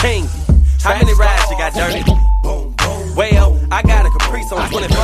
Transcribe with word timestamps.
king. 0.00 0.24
How 0.80 0.96
many 0.96 1.12
rides 1.12 1.44
you 1.52 1.60
got 1.60 1.76
dirty? 1.76 2.00
Well, 3.12 3.52
I 3.68 3.84
got 3.84 4.08
a 4.08 4.10
Caprice 4.10 4.48
on 4.48 4.64
24. 4.72 4.96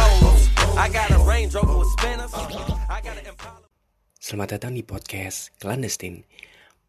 I 0.81 0.89
got 0.89 1.13
a 1.13 1.21
Range 1.21 1.53
Rover 1.53 1.85
with 1.85 1.93
spinners. 2.01 2.33
I 2.33 3.05
got 3.05 3.21
an 3.21 3.29
Impala. 3.29 3.61
Selamat 4.17 4.57
datang 4.57 4.73
di 4.73 4.81
podcast 4.81 5.53
Clandestine. 5.61 6.25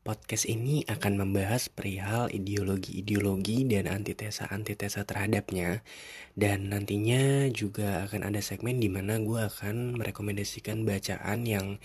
Podcast 0.08 0.48
ini 0.48 0.88
akan 0.88 1.20
membahas 1.20 1.68
perihal 1.68 2.32
ideologi-ideologi 2.32 3.68
dan 3.68 3.92
antitesa-antitesa 3.92 5.04
terhadapnya. 5.04 5.84
Dan 6.32 6.72
nantinya 6.72 7.52
juga 7.52 8.08
akan 8.08 8.24
ada 8.24 8.40
segmen 8.40 8.80
di 8.80 8.88
mana 8.88 9.20
gue 9.20 9.52
akan 9.52 10.00
merekomendasikan 10.00 10.88
bacaan 10.88 11.44
yang 11.44 11.76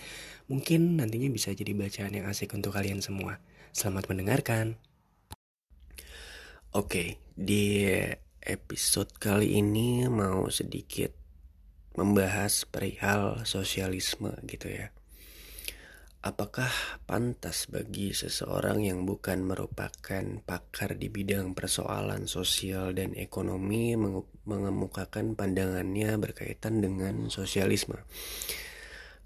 mungkin 0.47 1.03
nantinya 1.03 1.27
bisa 1.27 1.51
jadi 1.51 1.75
bacaan 1.75 2.15
yang 2.15 2.31
asik 2.31 2.55
untuk 2.55 2.79
kalian 2.79 3.03
semua. 3.03 3.43
Selamat 3.75 4.07
mendengarkan. 4.07 4.79
Oke, 6.73 7.21
di 7.37 7.85
episode 8.41 9.13
kali 9.21 9.61
ini 9.61 10.09
mau 10.09 10.49
sedikit 10.49 11.13
membahas 11.93 12.65
perihal 12.65 13.45
sosialisme 13.45 14.33
gitu 14.49 14.73
ya. 14.73 14.89
Apakah 16.25 16.73
pantas 17.05 17.69
bagi 17.69 18.17
seseorang 18.17 18.89
yang 18.89 19.05
bukan 19.05 19.45
merupakan 19.45 20.25
pakar 20.41 20.97
di 20.97 21.13
bidang 21.13 21.53
persoalan 21.53 22.25
sosial 22.25 22.97
dan 22.97 23.13
ekonomi 23.13 23.93
mengemukakan 24.41 25.37
pandangannya 25.37 26.17
berkaitan 26.17 26.81
dengan 26.81 27.29
sosialisme? 27.29 28.01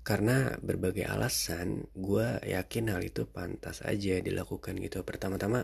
Karena 0.03 0.51
berbagai 0.59 1.07
alasan, 1.07 1.87
gue 1.95 2.43
yakin 2.43 2.91
hal 2.91 3.07
itu 3.07 3.23
pantas 3.23 3.79
aja 3.87 4.19
dilakukan 4.19 4.75
gitu. 4.83 4.99
Pertama-tama, 5.07 5.63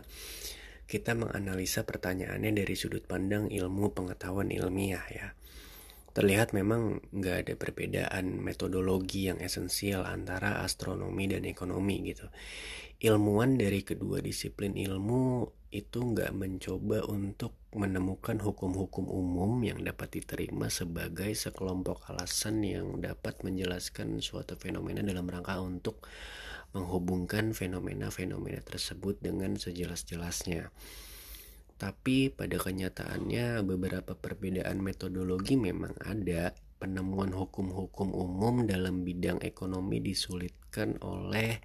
kita 0.84 1.16
menganalisa 1.16 1.82
pertanyaannya 1.88 2.64
dari 2.64 2.74
sudut 2.76 3.04
pandang 3.08 3.48
ilmu 3.48 3.92
pengetahuan 3.96 4.52
ilmiah 4.52 5.06
ya 5.10 5.34
Terlihat 6.14 6.54
memang 6.54 7.02
nggak 7.10 7.36
ada 7.42 7.54
perbedaan 7.58 8.38
metodologi 8.38 9.26
yang 9.26 9.42
esensial 9.42 10.06
antara 10.06 10.62
astronomi 10.62 11.26
dan 11.26 11.42
ekonomi 11.42 12.06
gitu. 12.06 12.30
Ilmuwan 13.02 13.58
dari 13.58 13.82
kedua 13.82 14.22
disiplin 14.22 14.78
ilmu 14.78 15.50
itu 15.74 15.98
nggak 15.98 16.30
mencoba 16.38 17.02
untuk 17.10 17.58
menemukan 17.74 18.38
hukum-hukum 18.38 19.10
umum 19.10 19.58
yang 19.66 19.82
dapat 19.82 20.22
diterima 20.22 20.70
sebagai 20.70 21.34
sekelompok 21.34 22.06
alasan 22.14 22.62
yang 22.62 23.02
dapat 23.02 23.42
menjelaskan 23.42 24.22
suatu 24.22 24.54
fenomena 24.54 25.02
dalam 25.02 25.26
rangka 25.26 25.58
untuk 25.58 26.06
menghubungkan 26.74 27.54
fenomena-fenomena 27.54 28.60
tersebut 28.60 29.22
dengan 29.22 29.54
sejelas-jelasnya. 29.54 30.74
Tapi 31.78 32.30
pada 32.30 32.58
kenyataannya 32.58 33.62
beberapa 33.62 34.14
perbedaan 34.14 34.82
metodologi 34.82 35.54
memang 35.54 35.94
ada. 36.02 36.54
Penemuan 36.74 37.32
hukum-hukum 37.32 38.12
umum 38.12 38.68
dalam 38.68 39.06
bidang 39.06 39.40
ekonomi 39.40 40.04
disulitkan 40.04 41.00
oleh 41.00 41.62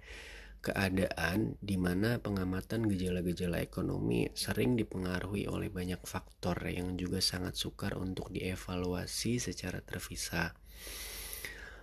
keadaan 0.60 1.56
di 1.60 1.80
mana 1.80 2.20
pengamatan 2.20 2.84
gejala-gejala 2.84 3.64
ekonomi 3.64 4.28
sering 4.36 4.76
dipengaruhi 4.76 5.48
oleh 5.48 5.72
banyak 5.72 6.00
faktor 6.04 6.56
yang 6.68 7.00
juga 7.00 7.24
sangat 7.24 7.56
sukar 7.56 7.96
untuk 7.96 8.28
dievaluasi 8.32 9.40
secara 9.40 9.80
terpisah. 9.80 10.52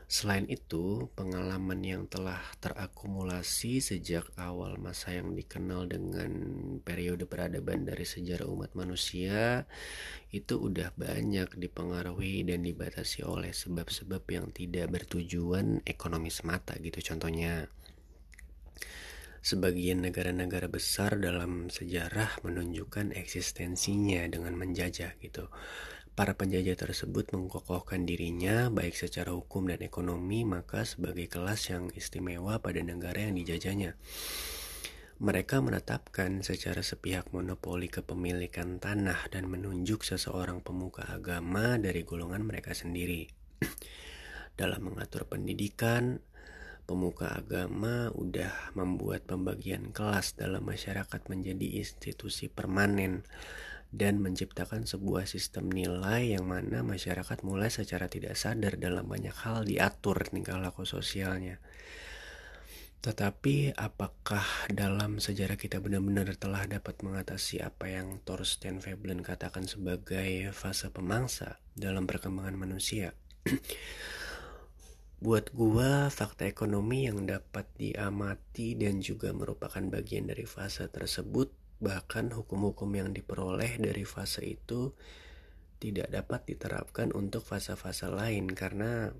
Selain 0.07 0.47
itu, 0.47 1.11
pengalaman 1.19 1.83
yang 1.83 2.07
telah 2.07 2.39
terakumulasi 2.63 3.83
sejak 3.83 4.23
awal 4.39 4.79
masa 4.79 5.11
yang 5.11 5.35
dikenal 5.35 5.83
dengan 5.83 6.31
periode 6.79 7.27
peradaban 7.27 7.83
dari 7.83 8.07
sejarah 8.07 8.47
umat 8.47 8.71
manusia 8.71 9.67
itu 10.31 10.63
udah 10.63 10.95
banyak 10.95 11.59
dipengaruhi 11.59 12.47
dan 12.47 12.63
dibatasi 12.63 13.27
oleh 13.27 13.51
sebab-sebab 13.51 14.23
yang 14.31 14.47
tidak 14.55 14.87
bertujuan 14.95 15.83
ekonomi 15.83 16.31
semata 16.31 16.79
gitu 16.79 17.03
contohnya. 17.03 17.67
Sebagian 19.43 20.07
negara-negara 20.07 20.71
besar 20.71 21.19
dalam 21.19 21.67
sejarah 21.67 22.47
menunjukkan 22.47 23.11
eksistensinya 23.11 24.23
dengan 24.31 24.55
menjajah 24.55 25.19
gitu 25.19 25.51
Para 26.17 26.33
penjajah 26.33 26.73
tersebut 26.73 27.29
mengkokohkan 27.29 28.09
dirinya 28.09 28.73
baik 28.73 28.97
secara 28.97 29.37
hukum 29.37 29.69
dan 29.69 29.85
ekonomi 29.85 30.41
maka 30.49 30.81
sebagai 30.81 31.29
kelas 31.29 31.69
yang 31.69 31.93
istimewa 31.93 32.57
pada 32.57 32.81
negara 32.81 33.29
yang 33.29 33.37
dijajahnya. 33.37 33.93
Mereka 35.21 35.61
menetapkan 35.61 36.41
secara 36.41 36.81
sepihak 36.81 37.29
monopoli 37.37 37.85
kepemilikan 37.85 38.81
tanah 38.81 39.29
dan 39.29 39.45
menunjuk 39.45 40.01
seseorang 40.01 40.65
pemuka 40.65 41.05
agama 41.05 41.77
dari 41.77 42.01
golongan 42.01 42.41
mereka 42.49 42.73
sendiri. 42.73 43.29
Dalam 44.57 44.89
mengatur 44.89 45.29
pendidikan, 45.29 46.17
pemuka 46.89 47.29
agama 47.29 48.09
udah 48.09 48.73
membuat 48.73 49.29
pembagian 49.29 49.93
kelas 49.93 50.33
dalam 50.33 50.65
masyarakat 50.65 51.21
menjadi 51.29 51.77
institusi 51.77 52.49
permanen 52.49 53.21
dan 53.91 54.19
menciptakan 54.19 54.83
sebuah 54.83 55.23
sistem 55.25 55.71
nilai 55.71 56.35
yang 56.35 56.47
mana 56.47 56.83
masyarakat 56.83 57.39
mulai 57.47 57.71
secara 57.71 58.11
tidak 58.11 58.35
sadar 58.35 58.75
dalam 58.75 59.07
banyak 59.07 59.33
hal 59.47 59.63
diatur 59.63 60.27
tingkah 60.27 60.59
laku 60.59 60.83
sosialnya. 60.83 61.63
Tetapi 62.97 63.77
apakah 63.77 64.43
dalam 64.67 65.23
sejarah 65.23 65.55
kita 65.55 65.79
benar-benar 65.79 66.33
telah 66.35 66.67
dapat 66.67 66.99
mengatasi 67.05 67.63
apa 67.63 67.87
yang 67.87 68.19
Thorstein 68.27 68.83
Veblen 68.83 69.23
katakan 69.23 69.63
sebagai 69.69 70.51
fase 70.51 70.91
pemangsa 70.91 71.61
dalam 71.77 72.03
perkembangan 72.09 72.57
manusia? 72.57 73.15
Buat 75.23 75.55
gua, 75.55 76.13
fakta 76.13 76.45
ekonomi 76.45 77.09
yang 77.09 77.25
dapat 77.25 77.65
diamati 77.79 78.77
dan 78.77 79.01
juga 79.01 79.33
merupakan 79.33 79.81
bagian 79.87 80.29
dari 80.29 80.45
fase 80.45 80.85
tersebut 80.91 81.66
Bahkan 81.77 82.33
hukum-hukum 82.33 82.89
yang 82.97 83.09
diperoleh 83.13 83.77
dari 83.77 84.01
fase 84.01 84.41
itu 84.41 84.97
tidak 85.77 86.09
dapat 86.09 86.41
diterapkan 86.49 87.13
untuk 87.13 87.45
fase-fase 87.45 88.09
lain 88.09 88.49
karena 88.49 89.13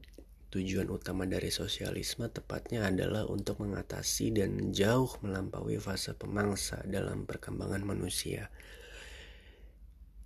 tujuan 0.49 0.89
utama 0.89 1.29
dari 1.29 1.53
sosialisme 1.53 2.25
tepatnya 2.33 2.89
adalah 2.89 3.29
untuk 3.29 3.61
mengatasi 3.61 4.33
dan 4.33 4.73
jauh 4.73 5.11
melampaui 5.21 5.77
fase 5.77 6.17
pemangsa 6.17 6.81
dalam 6.89 7.29
perkembangan 7.29 7.85
manusia. 7.85 8.49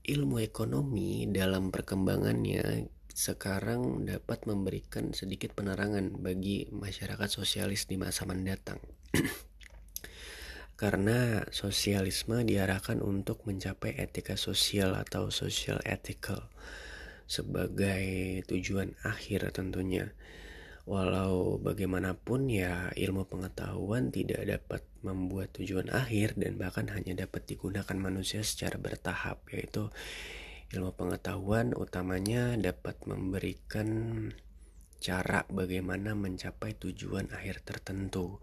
Ilmu 0.08 0.40
ekonomi 0.40 1.28
dalam 1.28 1.70
perkembangannya 1.70 2.88
sekarang 3.12 4.08
dapat 4.08 4.48
memberikan 4.48 5.12
sedikit 5.12 5.52
penerangan 5.52 6.16
bagi 6.16 6.72
masyarakat 6.72 7.28
sosialis 7.28 7.92
di 7.92 8.00
masa 8.00 8.24
mendatang. 8.24 8.80
karena 10.82 11.46
sosialisme 11.54 12.42
diarahkan 12.42 13.06
untuk 13.06 13.46
mencapai 13.46 14.02
etika 14.02 14.34
sosial 14.34 14.98
atau 14.98 15.30
social 15.30 15.78
ethical 15.86 16.50
sebagai 17.30 18.42
tujuan 18.50 18.98
akhir 19.06 19.54
tentunya. 19.54 20.18
Walau 20.90 21.62
bagaimanapun 21.62 22.50
ya 22.50 22.90
ilmu 22.98 23.30
pengetahuan 23.30 24.10
tidak 24.10 24.42
dapat 24.42 24.82
membuat 25.06 25.54
tujuan 25.54 25.94
akhir 25.94 26.34
dan 26.42 26.58
bahkan 26.58 26.90
hanya 26.90 27.30
dapat 27.30 27.46
digunakan 27.46 27.94
manusia 28.02 28.42
secara 28.42 28.82
bertahap 28.82 29.46
yaitu 29.54 29.94
ilmu 30.74 30.98
pengetahuan 30.98 31.78
utamanya 31.78 32.58
dapat 32.58 32.98
memberikan 33.06 33.88
cara 34.98 35.46
bagaimana 35.54 36.18
mencapai 36.18 36.74
tujuan 36.74 37.30
akhir 37.30 37.62
tertentu 37.62 38.42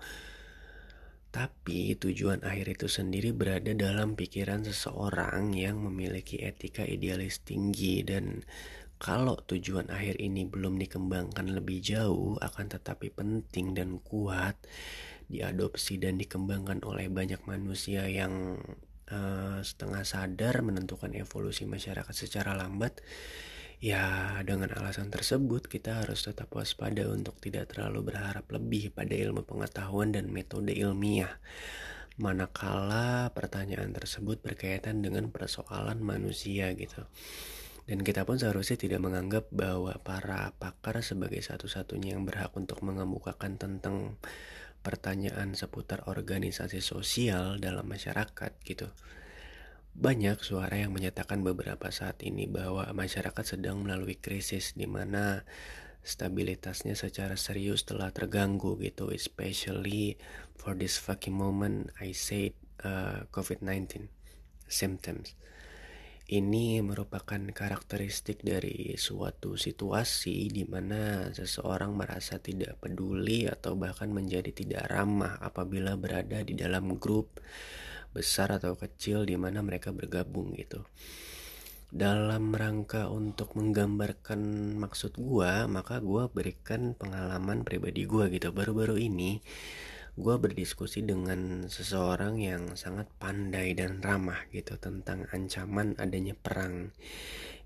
tapi 1.28 1.92
tujuan 2.00 2.40
akhir 2.40 2.80
itu 2.80 2.88
sendiri 2.88 3.36
berada 3.36 3.76
dalam 3.76 4.16
pikiran 4.16 4.64
seseorang 4.64 5.52
yang 5.52 5.78
memiliki 5.84 6.40
etika 6.40 6.88
idealis 6.88 7.44
tinggi 7.44 8.00
dan 8.00 8.42
kalau 8.98 9.38
tujuan 9.46 9.92
akhir 9.94 10.18
ini 10.18 10.42
belum 10.48 10.80
dikembangkan 10.80 11.54
lebih 11.54 11.78
jauh 11.78 12.34
akan 12.42 12.66
tetapi 12.66 13.14
penting 13.14 13.76
dan 13.76 14.02
kuat 14.02 14.58
diadopsi 15.28 16.00
dan 16.00 16.16
dikembangkan 16.16 16.82
oleh 16.82 17.06
banyak 17.12 17.38
manusia 17.44 18.08
yang 18.08 18.58
uh, 19.12 19.60
setengah 19.60 20.02
sadar 20.02 20.64
menentukan 20.64 21.12
evolusi 21.14 21.68
masyarakat 21.68 22.14
secara 22.16 22.56
lambat 22.56 22.98
Ya, 23.78 24.34
dengan 24.42 24.74
alasan 24.74 25.06
tersebut, 25.06 25.70
kita 25.70 26.02
harus 26.02 26.26
tetap 26.26 26.50
waspada 26.50 27.06
untuk 27.14 27.38
tidak 27.38 27.70
terlalu 27.70 28.10
berharap 28.10 28.42
lebih 28.50 28.90
pada 28.90 29.14
ilmu 29.14 29.46
pengetahuan 29.46 30.10
dan 30.10 30.34
metode 30.34 30.74
ilmiah. 30.74 31.38
Manakala 32.18 33.30
pertanyaan 33.30 33.94
tersebut 33.94 34.42
berkaitan 34.42 34.98
dengan 34.98 35.30
persoalan 35.30 36.02
manusia 36.02 36.74
gitu. 36.74 37.06
Dan 37.86 38.02
kita 38.02 38.26
pun 38.26 38.42
seharusnya 38.42 38.82
tidak 38.82 38.98
menganggap 38.98 39.46
bahwa 39.54 39.94
para 40.02 40.50
pakar 40.58 40.98
sebagai 41.06 41.38
satu-satunya 41.38 42.18
yang 42.18 42.26
berhak 42.26 42.50
untuk 42.58 42.82
mengemukakan 42.82 43.62
tentang 43.62 44.18
pertanyaan 44.82 45.54
seputar 45.54 46.02
organisasi 46.10 46.82
sosial 46.82 47.62
dalam 47.62 47.86
masyarakat 47.86 48.58
gitu. 48.66 48.90
Banyak 49.94 50.44
suara 50.44 50.76
yang 50.76 50.92
menyatakan 50.92 51.40
beberapa 51.40 51.88
saat 51.88 52.20
ini 52.26 52.44
bahwa 52.44 52.84
masyarakat 52.92 53.44
sedang 53.56 53.80
melalui 53.84 54.18
krisis 54.18 54.76
di 54.76 54.84
mana 54.84 55.46
stabilitasnya 56.04 56.96
secara 56.96 57.36
serius 57.36 57.84
telah 57.84 58.08
terganggu 58.12 58.80
gitu, 58.80 59.12
especially 59.12 60.16
for 60.56 60.72
this 60.72 60.96
fucking 60.96 61.34
moment 61.34 61.92
I 62.00 62.16
said 62.16 62.56
uh, 62.84 63.26
COVID-19 63.30 64.08
symptoms. 64.68 65.34
Ini 66.28 66.84
merupakan 66.84 67.40
karakteristik 67.40 68.44
dari 68.44 68.92
suatu 69.00 69.56
situasi 69.56 70.52
di 70.52 70.68
mana 70.68 71.32
seseorang 71.32 71.96
merasa 71.96 72.36
tidak 72.36 72.76
peduli 72.84 73.48
atau 73.48 73.80
bahkan 73.80 74.12
menjadi 74.12 74.52
tidak 74.52 74.92
ramah 74.92 75.40
apabila 75.40 75.96
berada 75.96 76.44
di 76.44 76.52
dalam 76.52 77.00
grup 77.00 77.40
besar 78.12 78.54
atau 78.56 78.74
kecil 78.74 79.28
di 79.28 79.36
mana 79.36 79.60
mereka 79.60 79.92
bergabung 79.92 80.56
gitu. 80.56 80.84
Dalam 81.88 82.52
rangka 82.52 83.08
untuk 83.08 83.56
menggambarkan 83.56 84.40
maksud 84.76 85.16
gua, 85.16 85.64
maka 85.64 86.04
gua 86.04 86.28
berikan 86.28 86.92
pengalaman 86.92 87.64
pribadi 87.64 88.04
gua 88.04 88.28
gitu. 88.28 88.52
Baru-baru 88.52 89.00
ini 89.00 89.40
gua 90.18 90.36
berdiskusi 90.36 91.00
dengan 91.06 91.70
seseorang 91.70 92.44
yang 92.44 92.76
sangat 92.76 93.08
pandai 93.16 93.72
dan 93.72 94.04
ramah 94.04 94.50
gitu 94.52 94.76
tentang 94.76 95.24
ancaman 95.32 95.96
adanya 95.96 96.36
perang 96.36 96.92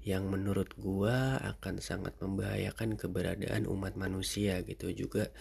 yang 0.07 0.31
menurut 0.31 0.71
gua 0.79 1.43
akan 1.43 1.83
sangat 1.83 2.15
membahayakan 2.23 2.95
keberadaan 2.95 3.67
umat 3.67 3.99
manusia 3.99 4.63
gitu 4.63 4.91
juga 4.95 5.35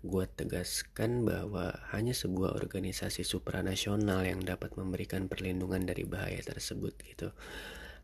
gue 0.00 0.24
tegaskan 0.32 1.28
bahwa 1.28 1.76
hanya 1.92 2.16
sebuah 2.16 2.56
organisasi 2.56 3.20
supranasional 3.20 4.24
yang 4.24 4.40
dapat 4.40 4.72
memberikan 4.80 5.28
perlindungan 5.28 5.84
dari 5.84 6.08
bahaya 6.08 6.40
tersebut 6.40 6.96
gitu. 7.04 7.36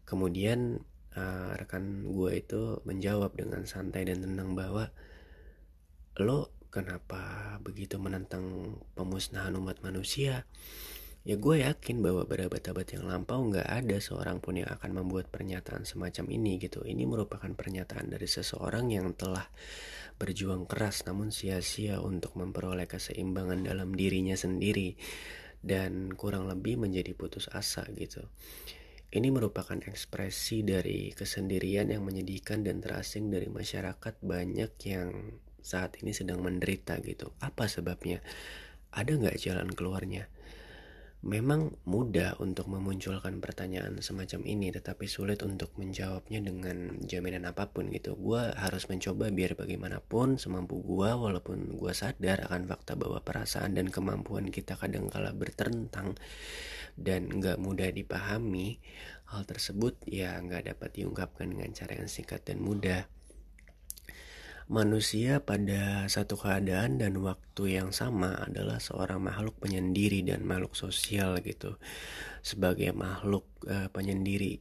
Kemudian 0.05 0.85
uh, 1.17 1.57
rekan 1.57 2.05
gue 2.05 2.33
itu 2.37 2.85
menjawab 2.85 3.33
dengan 3.33 3.65
santai 3.65 4.05
dan 4.05 4.21
tenang 4.21 4.53
bahwa 4.53 4.93
lo 6.21 6.53
kenapa 6.69 7.57
begitu 7.65 7.97
menentang 7.97 8.77
pemusnahan 8.93 9.57
umat 9.57 9.81
manusia? 9.81 10.45
Ya 11.27 11.35
gue 11.35 11.59
yakin 11.59 12.07
bahwa 12.07 12.23
pada 12.23 12.47
abad-abad 12.47 12.87
yang 12.87 13.11
lampau 13.11 13.43
nggak 13.51 13.67
ada 13.67 13.99
seorang 13.99 14.39
pun 14.39 14.63
yang 14.63 14.71
akan 14.71 14.95
membuat 14.95 15.27
pernyataan 15.27 15.83
semacam 15.83 16.31
ini 16.31 16.63
gitu. 16.63 16.87
Ini 16.87 17.03
merupakan 17.03 17.51
pernyataan 17.51 18.15
dari 18.15 18.31
seseorang 18.31 18.95
yang 18.95 19.11
telah 19.11 19.51
berjuang 20.17 20.65
keras 20.65 21.05
namun 21.05 21.29
sia-sia 21.29 22.01
untuk 22.01 22.35
memperoleh 22.41 22.89
keseimbangan 22.89 23.69
dalam 23.69 23.93
dirinya 23.93 24.35
sendiri 24.37 24.97
dan 25.61 26.13
kurang 26.17 26.49
lebih 26.49 26.81
menjadi 26.81 27.13
putus 27.13 27.49
asa 27.53 27.85
gitu. 27.97 28.25
Ini 29.07 29.31
merupakan 29.31 29.79
ekspresi 29.87 30.67
dari 30.67 31.15
kesendirian 31.15 31.95
yang 31.95 32.03
menyedihkan 32.03 32.67
dan 32.67 32.83
terasing 32.83 33.31
dari 33.31 33.47
masyarakat 33.47 34.19
banyak 34.19 34.73
yang 34.83 35.39
saat 35.63 35.99
ini 36.03 36.11
sedang 36.15 36.43
menderita 36.43 36.99
gitu. 37.03 37.35
Apa 37.43 37.71
sebabnya? 37.71 38.23
Ada 38.91 39.19
nggak 39.19 39.39
jalan 39.39 39.71
keluarnya? 39.75 40.31
Memang 41.27 41.75
mudah 41.91 42.39
untuk 42.39 42.71
memunculkan 42.71 43.43
pertanyaan 43.43 43.99
semacam 43.99 44.47
ini, 44.47 44.71
tetapi 44.71 45.11
sulit 45.11 45.43
untuk 45.43 45.75
menjawabnya 45.75 46.39
dengan 46.39 47.03
jaminan 47.03 47.51
apa 47.51 47.67
pun 47.67 47.91
gitu. 47.91 48.15
Gue 48.15 48.55
harus 48.55 48.87
mencoba 48.87 49.35
biar 49.35 49.59
bagaimanapun 49.59 50.39
semampu 50.39 50.79
gue, 50.87 51.11
walaupun 51.11 51.75
gue 51.75 51.91
sadar 51.91 52.47
akan 52.47 52.71
fakta 52.71 52.95
bahwa 52.95 53.19
perasaan 53.27 53.75
dan 53.75 53.91
kemampuan 53.91 54.55
kita 54.55 54.79
kadangkala 54.79 55.35
bertentang 55.35 56.15
dan 56.95 57.27
gak 57.43 57.59
mudah 57.59 57.91
dipahami. 57.91 58.79
Hal 59.27 59.43
tersebut 59.51 59.99
ya 60.07 60.39
gak 60.47 60.71
dapat 60.71 60.95
diungkapkan 60.95 61.51
dengan 61.51 61.75
cara 61.75 61.99
yang 61.99 62.07
singkat 62.07 62.47
dan 62.47 62.63
mudah 62.63 63.11
manusia 64.67 65.39
pada 65.47 66.11
satu 66.11 66.35
keadaan 66.35 66.99
dan 66.99 67.15
waktu 67.23 67.79
yang 67.79 67.95
sama 67.95 68.35
adalah 68.43 68.83
seorang 68.83 69.23
makhluk 69.23 69.55
penyendiri 69.63 70.27
dan 70.27 70.43
makhluk 70.43 70.75
sosial 70.75 71.39
gitu. 71.39 71.79
Sebagai 72.43 72.91
makhluk 72.91 73.47
uh, 73.71 73.87
penyendiri 73.95 74.59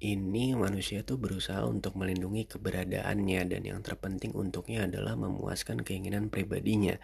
ini 0.00 0.52
manusia 0.56 1.04
tuh 1.04 1.20
berusaha 1.20 1.64
untuk 1.64 1.96
melindungi 1.96 2.48
keberadaannya 2.48 3.40
dan 3.48 3.62
yang 3.64 3.80
terpenting 3.84 4.32
untuknya 4.32 4.88
adalah 4.88 5.16
memuaskan 5.16 5.84
keinginan 5.84 6.32
pribadinya. 6.32 6.96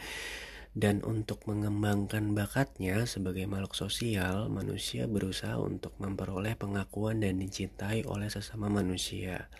Dan 0.73 1.05
untuk 1.05 1.44
mengembangkan 1.44 2.32
bakatnya 2.32 3.05
sebagai 3.05 3.44
makhluk 3.44 3.76
sosial, 3.76 4.49
manusia 4.49 5.05
berusaha 5.05 5.61
untuk 5.61 5.93
memperoleh 6.00 6.56
pengakuan 6.56 7.20
dan 7.20 7.37
dicintai 7.44 8.08
oleh 8.08 8.32
sesama 8.32 8.73
manusia 8.73 9.52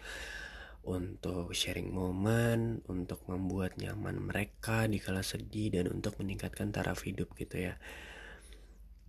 untuk 0.83 1.55
sharing 1.55 1.95
momen, 1.95 2.83
untuk 2.91 3.23
membuat 3.31 3.79
nyaman 3.79 4.19
mereka 4.19 4.91
di 4.91 4.99
kala 4.99 5.23
sedih 5.23 5.79
dan 5.79 5.87
untuk 5.91 6.19
meningkatkan 6.19 6.75
taraf 6.75 7.07
hidup 7.07 7.31
gitu 7.39 7.71
ya. 7.71 7.79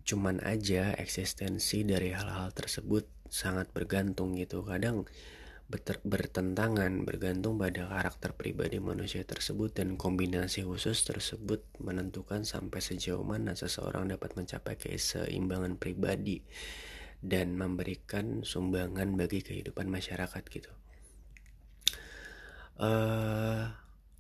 Cuman 0.06 0.44
aja 0.46 0.94
eksistensi 0.94 1.82
dari 1.82 2.14
hal-hal 2.14 2.54
tersebut 2.54 3.10
sangat 3.26 3.74
bergantung 3.74 4.38
gitu. 4.38 4.62
Kadang 4.62 5.10
bertentangan 6.06 7.02
bergantung 7.02 7.58
pada 7.58 7.90
karakter 7.90 8.38
pribadi 8.38 8.78
manusia 8.78 9.26
tersebut 9.26 9.74
dan 9.74 9.98
kombinasi 9.98 10.62
khusus 10.62 11.02
tersebut 11.02 11.66
menentukan 11.82 12.46
sampai 12.46 12.78
sejauh 12.78 13.26
mana 13.26 13.58
seseorang 13.58 14.12
dapat 14.14 14.38
mencapai 14.38 14.78
keseimbangan 14.78 15.82
pribadi 15.82 16.46
dan 17.24 17.58
memberikan 17.58 18.46
sumbangan 18.46 19.18
bagi 19.18 19.42
kehidupan 19.42 19.90
masyarakat 19.90 20.44
gitu 20.52 20.70
uh, 22.84 23.64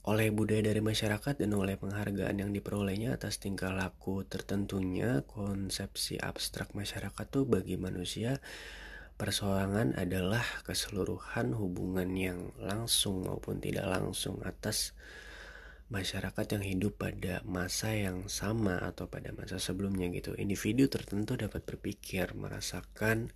oleh 0.04 0.28
budaya 0.36 0.64
dari 0.72 0.84
masyarakat 0.84 1.40
dan 1.40 1.52
oleh 1.56 1.80
penghargaan 1.80 2.44
yang 2.44 2.52
diperolehnya 2.52 3.16
atas 3.16 3.40
tingkah 3.40 3.72
laku 3.72 4.28
tertentunya 4.28 5.24
konsepsi 5.28 6.20
abstrak 6.20 6.76
masyarakat 6.76 7.26
tuh 7.32 7.48
bagi 7.48 7.80
manusia 7.80 8.44
persoalangan 9.16 9.96
adalah 9.96 10.44
keseluruhan 10.68 11.56
hubungan 11.56 12.12
yang 12.20 12.52
langsung 12.60 13.24
maupun 13.24 13.64
tidak 13.64 13.88
langsung 13.88 14.44
atas 14.44 14.92
masyarakat 15.88 16.58
yang 16.58 16.64
hidup 16.66 16.98
pada 16.98 17.46
masa 17.46 17.94
yang 17.94 18.26
sama 18.26 18.82
atau 18.82 19.06
pada 19.06 19.30
masa 19.32 19.62
sebelumnya 19.62 20.10
gitu. 20.10 20.34
Individu 20.34 20.90
tertentu 20.90 21.38
dapat 21.38 21.62
berpikir 21.64 22.34
merasakan 22.34 23.30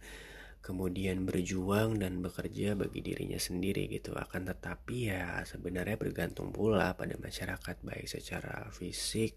kemudian 0.67 1.23
berjuang 1.23 1.95
dan 2.03 2.19
bekerja 2.19 2.75
bagi 2.75 2.99
dirinya 2.99 3.39
sendiri 3.39 3.87
gitu. 3.87 4.11
Akan 4.19 4.43
tetapi 4.43 5.07
ya 5.07 5.39
sebenarnya 5.47 5.95
bergantung 5.95 6.51
pula 6.51 6.91
pada 6.99 7.15
masyarakat 7.15 7.79
baik 7.87 8.11
secara 8.11 8.67
fisik 8.75 9.31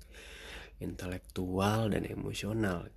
intelektual 0.83 1.95
dan 1.95 2.03
emosional. 2.11 2.91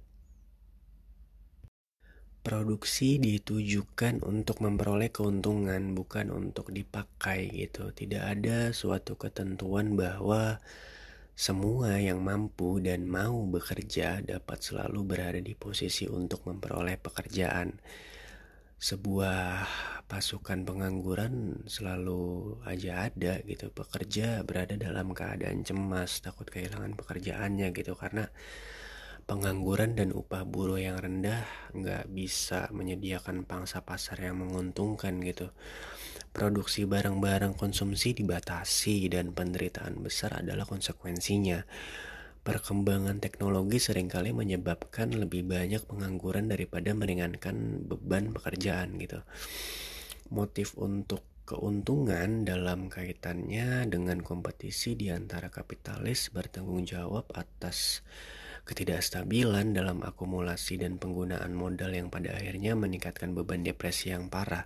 Produksi 2.43 3.21
ditujukan 3.21 4.25
untuk 4.25 4.65
memperoleh 4.65 5.13
keuntungan 5.13 5.93
bukan 5.93 6.33
untuk 6.33 6.73
dipakai 6.73 7.53
gitu. 7.53 7.93
Tidak 7.93 8.19
ada 8.19 8.73
suatu 8.73 9.15
ketentuan 9.15 9.93
bahwa 9.93 10.57
semua 11.37 12.01
yang 12.01 12.19
mampu 12.19 12.83
dan 12.83 13.05
mau 13.07 13.45
bekerja 13.47 14.25
dapat 14.25 14.59
selalu 14.59 14.99
berada 15.05 15.39
di 15.39 15.55
posisi 15.55 16.09
untuk 16.09 16.43
memperoleh 16.49 16.99
pekerjaan 16.99 17.79
sebuah 18.83 19.63
pasukan 20.11 20.67
pengangguran 20.67 21.63
selalu 21.71 22.59
aja 22.67 23.07
ada 23.07 23.39
gitu. 23.47 23.71
Pekerja 23.71 24.43
berada 24.43 24.75
dalam 24.75 25.15
keadaan 25.15 25.63
cemas 25.63 26.19
takut 26.19 26.51
kehilangan 26.51 26.99
pekerjaannya 26.99 27.71
gitu. 27.71 27.95
Karena 27.95 28.27
pengangguran 29.23 29.95
dan 29.95 30.11
upah 30.11 30.43
buruh 30.43 30.83
yang 30.83 30.99
rendah 30.99 31.47
nggak 31.71 32.11
bisa 32.11 32.67
menyediakan 32.75 33.47
pangsa 33.47 33.87
pasar 33.87 34.19
yang 34.19 34.43
menguntungkan 34.43 35.15
gitu. 35.23 35.55
Produksi 36.35 36.83
barang-barang 36.83 37.55
konsumsi 37.55 38.11
dibatasi 38.11 39.07
dan 39.07 39.31
penderitaan 39.31 40.03
besar 40.03 40.43
adalah 40.43 40.67
konsekuensinya 40.67 41.63
perkembangan 42.43 43.23
teknologi 43.23 43.79
sering 43.79 44.11
kali 44.11 44.35
menyebabkan 44.35 45.15
lebih 45.15 45.47
banyak 45.47 45.83
pengangguran 45.87 46.51
daripada 46.51 46.91
meringankan 46.91 47.87
beban 47.87 48.35
pekerjaan 48.35 48.99
gitu. 48.99 49.23
Motif 50.27 50.75
untuk 50.75 51.23
keuntungan 51.43 52.47
dalam 52.47 52.87
kaitannya 52.87 53.87
dengan 53.87 54.23
kompetisi 54.23 54.95
di 54.95 55.11
antara 55.11 55.51
kapitalis 55.51 56.31
bertanggung 56.31 56.87
jawab 56.87 57.27
atas 57.35 57.99
ketidakstabilan 58.63 59.75
dalam 59.75 59.99
akumulasi 60.03 60.79
dan 60.79 60.95
penggunaan 60.95 61.51
modal 61.51 61.91
yang 61.91 62.07
pada 62.07 62.31
akhirnya 62.31 62.79
meningkatkan 62.79 63.35
beban 63.35 63.63
depresi 63.63 64.15
yang 64.15 64.31
parah. 64.31 64.63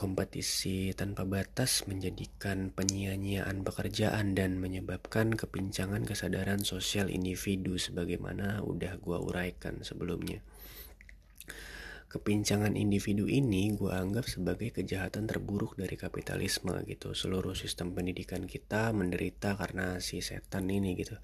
Kompetisi 0.00 0.96
tanpa 0.96 1.28
batas 1.28 1.84
menjadikan 1.84 2.72
penyia-nyiaan 2.72 3.60
pekerjaan 3.60 4.32
dan 4.32 4.56
menyebabkan 4.56 5.36
kepincangan 5.36 6.08
kesadaran 6.08 6.64
sosial 6.64 7.12
individu 7.12 7.76
sebagaimana 7.76 8.64
udah 8.64 8.96
gua 8.96 9.20
uraikan 9.20 9.84
sebelumnya. 9.84 10.40
Kepincangan 12.10 12.74
individu 12.74 13.30
ini 13.30 13.70
gue 13.70 13.94
anggap 13.94 14.26
sebagai 14.26 14.74
kejahatan 14.74 15.30
terburuk 15.30 15.78
dari 15.78 15.94
kapitalisme 15.94 16.74
gitu. 16.82 17.14
Seluruh 17.14 17.54
sistem 17.54 17.94
pendidikan 17.94 18.50
kita 18.50 18.90
menderita 18.90 19.54
karena 19.54 20.02
si 20.02 20.18
setan 20.18 20.66
ini 20.74 20.98
gitu. 20.98 21.14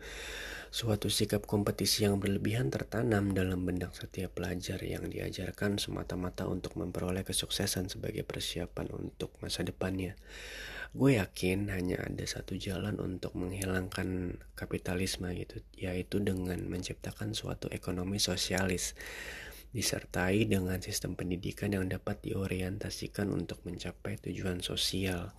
Suatu 0.71 1.11
sikap 1.11 1.43
kompetisi 1.43 2.07
yang 2.07 2.23
berlebihan 2.23 2.71
tertanam 2.71 3.35
dalam 3.35 3.67
benak 3.67 3.99
setiap 3.99 4.39
pelajar 4.39 4.79
yang 4.87 5.11
diajarkan 5.11 5.83
semata-mata 5.83 6.47
untuk 6.47 6.79
memperoleh 6.79 7.27
kesuksesan 7.27 7.91
sebagai 7.91 8.23
persiapan 8.23 8.87
untuk 8.95 9.35
masa 9.43 9.67
depannya. 9.67 10.15
Gue 10.95 11.19
yakin 11.19 11.67
hanya 11.75 11.99
ada 11.99 12.23
satu 12.23 12.55
jalan 12.55 13.03
untuk 13.03 13.35
menghilangkan 13.35 14.39
kapitalisme 14.55 15.29
gitu, 15.35 15.67
yaitu 15.75 16.23
dengan 16.23 16.63
menciptakan 16.63 17.35
suatu 17.35 17.67
ekonomi 17.75 18.23
sosialis 18.23 18.95
disertai 19.77 20.49
dengan 20.49 20.81
sistem 20.81 21.13
pendidikan 21.13 21.77
yang 21.77 21.85
dapat 21.85 22.25
diorientasikan 22.25 23.29
untuk 23.29 23.61
mencapai 23.69 24.17
tujuan 24.25 24.65
sosial. 24.65 25.37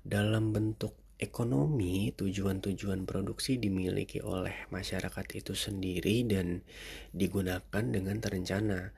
Dalam 0.00 0.56
bentuk 0.56 0.96
ekonomi, 1.20 2.08
tujuan-tujuan 2.16 3.04
produksi 3.04 3.60
dimiliki 3.60 4.24
oleh 4.24 4.64
masyarakat 4.72 5.26
itu 5.36 5.52
sendiri 5.52 6.24
dan 6.24 6.64
digunakan 7.12 7.84
dengan 7.84 8.16
terencana 8.24 8.96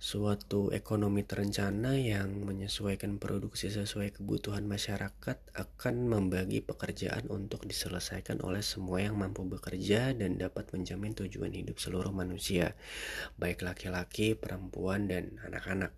suatu 0.00 0.72
ekonomi 0.72 1.28
terencana 1.28 1.92
yang 1.92 2.32
menyesuaikan 2.48 3.20
produksi 3.20 3.68
sesuai 3.68 4.16
kebutuhan 4.16 4.64
masyarakat 4.64 5.36
akan 5.52 5.94
membagi 6.08 6.64
pekerjaan 6.64 7.28
untuk 7.28 7.68
diselesaikan 7.68 8.40
oleh 8.40 8.64
semua 8.64 9.04
yang 9.04 9.20
mampu 9.20 9.44
bekerja 9.44 10.16
dan 10.16 10.40
dapat 10.40 10.72
menjamin 10.72 11.12
tujuan 11.12 11.52
hidup 11.52 11.76
seluruh 11.76 12.16
manusia, 12.16 12.72
baik 13.36 13.60
laki-laki, 13.60 14.32
perempuan, 14.32 15.04
dan 15.04 15.36
anak-anak. 15.44 15.92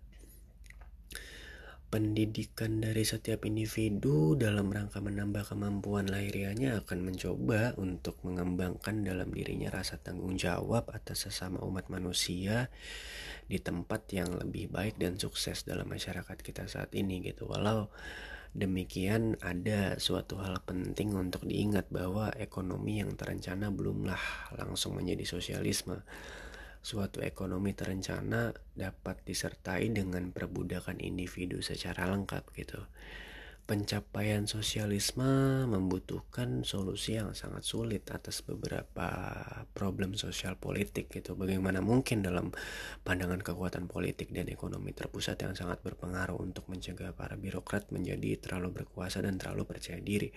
Pendidikan 1.93 2.81
dari 2.81 3.05
setiap 3.05 3.45
individu 3.45 4.33
dalam 4.33 4.73
rangka 4.73 4.97
menambah 4.97 5.45
kemampuan 5.45 6.09
lahiriahnya 6.09 6.81
akan 6.81 7.05
mencoba 7.05 7.77
untuk 7.77 8.17
mengembangkan 8.25 9.05
dalam 9.05 9.29
dirinya 9.29 9.69
rasa 9.69 10.01
tanggung 10.01 10.33
jawab 10.33 10.89
atas 10.89 11.29
sesama 11.29 11.61
umat 11.61 11.93
manusia 11.93 12.73
di 13.45 13.61
tempat 13.61 14.09
yang 14.09 14.25
lebih 14.41 14.73
baik 14.73 14.97
dan 14.97 15.21
sukses 15.21 15.69
dalam 15.69 15.85
masyarakat 15.85 16.33
kita 16.41 16.65
saat 16.65 16.89
ini 16.97 17.21
gitu. 17.21 17.45
Walau 17.45 17.93
demikian 18.57 19.37
ada 19.45 20.01
suatu 20.01 20.41
hal 20.41 20.65
penting 20.65 21.13
untuk 21.13 21.45
diingat 21.45 21.93
bahwa 21.93 22.33
ekonomi 22.41 23.05
yang 23.05 23.13
terencana 23.13 23.69
belumlah 23.69 24.49
langsung 24.57 24.97
menjadi 24.97 25.29
sosialisme 25.29 26.01
suatu 26.83 27.23
ekonomi 27.23 27.71
terencana 27.71 28.51
dapat 28.75 29.23
disertai 29.23 29.87
dengan 29.87 30.35
perbudakan 30.35 30.99
individu 30.99 31.63
secara 31.63 32.11
lengkap 32.11 32.43
gitu. 32.59 32.83
Pencapaian 33.63 34.43
sosialisme 34.43 35.63
membutuhkan 35.71 36.67
solusi 36.67 37.15
yang 37.15 37.31
sangat 37.31 37.63
sulit 37.63 38.03
atas 38.11 38.43
beberapa 38.43 39.07
problem 39.71 40.19
sosial 40.19 40.59
politik 40.59 41.07
gitu. 41.07 41.39
Bagaimana 41.39 41.79
mungkin 41.79 42.19
dalam 42.19 42.51
pandangan 43.07 43.39
kekuatan 43.39 43.87
politik 43.87 44.35
dan 44.35 44.51
ekonomi 44.51 44.91
terpusat 44.91 45.39
yang 45.47 45.55
sangat 45.55 45.79
berpengaruh 45.79 46.35
untuk 46.35 46.67
mencegah 46.67 47.15
para 47.15 47.39
birokrat 47.39 47.87
menjadi 47.95 48.35
terlalu 48.35 48.83
berkuasa 48.83 49.23
dan 49.23 49.39
terlalu 49.39 49.63
percaya 49.63 50.03
diri. 50.03 50.35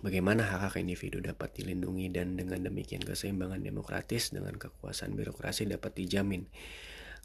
Bagaimana 0.00 0.48
hak-hak 0.48 0.80
individu 0.80 1.20
dapat 1.20 1.52
dilindungi 1.52 2.08
dan 2.08 2.40
dengan 2.40 2.64
demikian 2.64 3.04
keseimbangan 3.04 3.60
demokratis 3.60 4.32
dengan 4.32 4.56
kekuasaan 4.56 5.12
birokrasi 5.12 5.68
dapat 5.68 5.92
dijamin. 6.00 6.48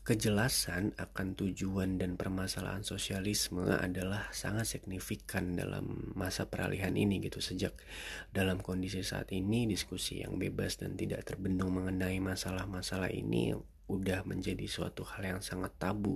Kejelasan 0.07 0.95
akan 0.95 1.36
tujuan 1.36 2.00
dan 2.00 2.15
permasalahan 2.15 2.79
sosialisme 2.79 3.67
adalah 3.75 4.31
sangat 4.31 4.63
signifikan 4.63 5.59
dalam 5.59 6.15
masa 6.15 6.47
peralihan 6.47 6.95
ini 6.95 7.19
gitu 7.19 7.43
sejak 7.43 7.75
dalam 8.31 8.63
kondisi 8.63 9.03
saat 9.03 9.36
ini 9.36 9.67
diskusi 9.67 10.24
yang 10.24 10.39
bebas 10.39 10.79
dan 10.79 10.95
tidak 10.95 11.27
terbendung 11.27 11.75
mengenai 11.75 12.24
masalah-masalah 12.24 13.12
ini 13.12 13.51
udah 13.91 14.24
menjadi 14.24 14.63
suatu 14.63 15.03
hal 15.03 15.36
yang 15.36 15.41
sangat 15.43 15.75
tabu 15.75 16.15